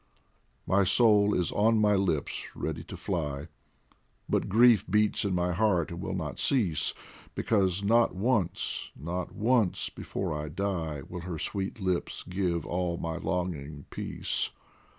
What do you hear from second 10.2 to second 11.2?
I die,